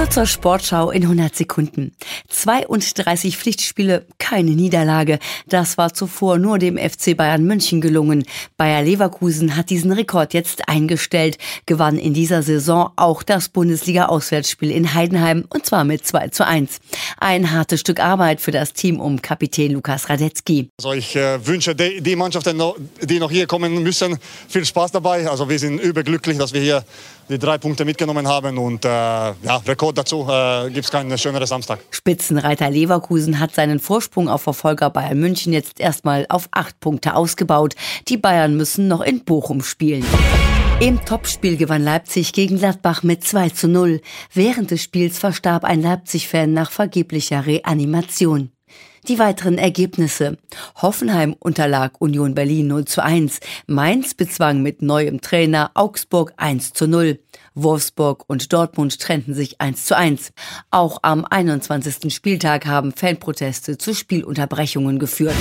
Hallo 0.00 0.08
zur 0.08 0.24
Sportschau 0.24 0.90
in 0.90 1.02
100 1.02 1.36
Sekunden. 1.36 1.92
32 2.28 3.36
Pflichtspiele, 3.36 4.06
keine 4.18 4.52
Niederlage. 4.52 5.18
Das 5.46 5.76
war 5.76 5.92
zuvor 5.92 6.38
nur 6.38 6.58
dem 6.58 6.78
FC 6.78 7.14
Bayern 7.14 7.44
München 7.44 7.82
gelungen. 7.82 8.24
Bayer 8.56 8.82
Leverkusen 8.82 9.56
hat 9.56 9.68
diesen 9.68 9.92
Rekord 9.92 10.32
jetzt 10.32 10.70
eingestellt, 10.70 11.36
gewann 11.66 11.98
in 11.98 12.14
dieser 12.14 12.42
Saison 12.42 12.92
auch 12.96 13.22
das 13.22 13.50
Bundesliga-Auswärtsspiel 13.50 14.70
in 14.70 14.94
Heidenheim 14.94 15.44
und 15.50 15.66
zwar 15.66 15.84
mit 15.84 16.06
2 16.06 16.28
zu 16.28 16.46
1. 16.46 16.78
Ein 17.18 17.52
hartes 17.52 17.80
Stück 17.80 18.00
Arbeit 18.00 18.40
für 18.40 18.52
das 18.52 18.72
Team 18.72 19.00
um 19.00 19.20
Kapitän 19.20 19.72
Lukas 19.72 20.08
Radetzky. 20.08 20.70
Also 20.78 20.94
ich 20.94 21.14
äh, 21.14 21.46
wünsche 21.46 21.74
die, 21.74 22.00
die 22.00 22.16
Mannschaften, 22.16 22.58
die 23.02 23.18
noch 23.18 23.30
hier 23.30 23.46
kommen 23.46 23.82
müssen, 23.82 24.16
viel 24.48 24.64
Spaß 24.64 24.92
dabei. 24.92 25.28
Also 25.28 25.46
wir 25.46 25.58
sind 25.58 25.78
überglücklich, 25.78 26.38
dass 26.38 26.54
wir 26.54 26.62
hier 26.62 26.84
die 27.30 27.38
drei 27.38 27.58
Punkte 27.58 27.84
mitgenommen 27.84 28.26
haben 28.26 28.58
und 28.58 28.84
äh, 28.84 28.88
ja, 28.88 29.62
Rekord 29.66 29.89
dazu 29.92 30.26
äh, 30.28 30.70
gibt 30.70 30.84
es 30.84 30.90
keinen 30.90 31.16
schöneren 31.18 31.46
Samstag. 31.46 31.80
Spitzenreiter 31.90 32.70
Leverkusen 32.70 33.40
hat 33.40 33.54
seinen 33.54 33.80
Vorsprung 33.80 34.28
auf 34.28 34.42
Verfolger 34.42 34.90
Bayern 34.90 35.18
München 35.18 35.52
jetzt 35.52 35.80
erstmal 35.80 36.26
auf 36.28 36.48
acht 36.52 36.78
Punkte 36.80 37.14
ausgebaut. 37.14 37.74
Die 38.08 38.16
Bayern 38.16 38.56
müssen 38.56 38.88
noch 38.88 39.00
in 39.00 39.24
Bochum 39.24 39.62
spielen. 39.62 40.04
Im 40.80 41.04
Topspiel 41.04 41.58
gewann 41.58 41.84
Leipzig 41.84 42.32
gegen 42.32 42.58
Gladbach 42.58 43.02
mit 43.02 43.22
2 43.22 43.50
zu 43.50 43.68
0. 43.68 44.00
Während 44.32 44.70
des 44.70 44.82
Spiels 44.82 45.18
verstarb 45.18 45.64
ein 45.64 45.82
Leipzig-Fan 45.82 46.52
nach 46.54 46.70
vergeblicher 46.70 47.44
Reanimation. 47.44 48.50
Die 49.08 49.18
weiteren 49.18 49.56
Ergebnisse. 49.56 50.36
Hoffenheim 50.76 51.34
unterlag 51.38 52.00
Union 52.00 52.34
Berlin 52.34 52.66
0 52.68 52.84
zu 52.84 53.02
1. 53.02 53.40
Mainz 53.66 54.14
bezwang 54.14 54.62
mit 54.62 54.82
neuem 54.82 55.20
Trainer 55.20 55.70
Augsburg 55.74 56.34
1 56.36 56.74
zu 56.74 56.86
0. 56.86 57.18
Wolfsburg 57.54 58.24
und 58.26 58.52
Dortmund 58.52 59.00
trennten 59.00 59.34
sich 59.34 59.60
1 59.60 59.86
zu 59.86 59.96
1. 59.96 60.32
Auch 60.70 60.98
am 61.02 61.24
21. 61.24 62.14
Spieltag 62.14 62.66
haben 62.66 62.92
Fanproteste 62.92 63.78
zu 63.78 63.94
Spielunterbrechungen 63.94 64.98
geführt. 64.98 65.36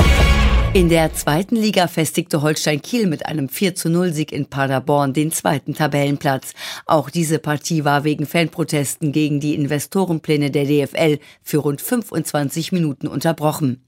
In 0.72 0.88
der 0.88 1.12
zweiten 1.16 1.56
Liga 1.56 1.88
festigte 1.88 2.44
Holstein 2.44 2.80
Kiel 2.84 3.08
mit 3.08 3.26
einem 3.26 3.50
4 3.50 3.74
zu 3.74 3.90
0 3.90 4.14
Sieg 4.14 4.32
in 4.32 4.46
Paderborn 4.46 5.14
den 5.14 5.32
zweiten 5.32 5.74
Tabellenplatz. 5.74 6.54
Auch 6.86 7.10
diese 7.10 7.40
Partie 7.40 7.86
war 7.86 8.04
wegen 8.04 8.28
Fanprotesten 8.28 9.12
gegen 9.12 9.40
die 9.40 9.56
Investorenpläne 9.56 10.52
der 10.52 10.66
DFL 10.66 11.18
für 11.42 11.58
rund 11.58 11.82
25 11.82 12.72
Minuten 12.72 13.08
unterbrochen. 13.08 13.84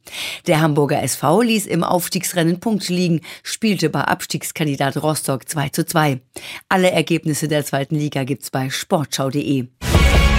Der 0.47 0.59
Hamburger 0.59 1.03
SV 1.03 1.43
ließ 1.43 1.67
im 1.67 1.83
Aufstiegsrennen 1.83 2.59
Punkte 2.59 2.93
liegen, 2.93 3.21
spielte 3.43 3.91
bei 3.91 4.01
Abstiegskandidat 4.01 5.03
Rostock 5.03 5.47
2 5.47 5.69
zu 5.69 5.85
2. 5.85 6.19
Alle 6.67 6.89
Ergebnisse 6.89 7.47
der 7.47 7.63
zweiten 7.63 7.95
Liga 7.95 8.23
gibt's 8.23 8.49
bei 8.49 8.71
sportschau.de. 8.71 9.67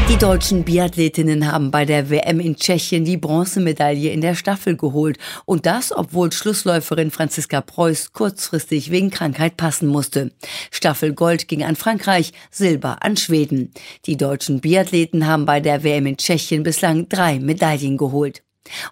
Die 0.08 0.18
deutschen 0.18 0.64
Biathletinnen 0.64 1.50
haben 1.50 1.70
bei 1.70 1.84
der 1.84 2.10
WM 2.10 2.40
in 2.40 2.56
Tschechien 2.56 3.04
die 3.04 3.16
Bronzemedaille 3.16 4.10
in 4.10 4.20
der 4.20 4.34
Staffel 4.34 4.76
geholt. 4.76 5.16
Und 5.44 5.64
das, 5.64 5.96
obwohl 5.96 6.32
Schlussläuferin 6.32 7.10
Franziska 7.10 7.60
Preuß 7.60 8.12
kurzfristig 8.12 8.90
wegen 8.90 9.10
Krankheit 9.10 9.56
passen 9.56 9.88
musste. 9.88 10.32
Staffel 10.70 11.14
Gold 11.14 11.48
ging 11.48 11.62
an 11.62 11.76
Frankreich, 11.76 12.32
Silber 12.50 12.98
an 13.02 13.16
Schweden. 13.16 13.72
Die 14.06 14.16
deutschen 14.16 14.60
Biathleten 14.60 15.26
haben 15.26 15.46
bei 15.46 15.60
der 15.60 15.84
WM 15.84 16.06
in 16.06 16.16
Tschechien 16.16 16.62
bislang 16.64 17.08
drei 17.08 17.38
Medaillen 17.38 17.96
geholt. 17.96 18.42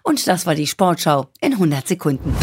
Und 0.03 0.25
das 0.27 0.45
war 0.45 0.55
die 0.55 0.67
Sportschau 0.67 1.27
in 1.41 1.53
100 1.53 1.87
Sekunden. 1.87 2.35